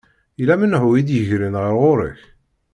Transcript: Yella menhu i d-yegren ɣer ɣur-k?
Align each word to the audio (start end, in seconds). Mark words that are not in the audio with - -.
Yella 0.39 0.55
menhu 0.59 0.89
i 0.93 1.01
d-yegren 1.07 1.55
ɣer 1.61 1.73
ɣur-k? 1.81 2.19